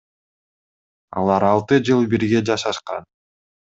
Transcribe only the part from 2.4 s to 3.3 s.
жашашкан.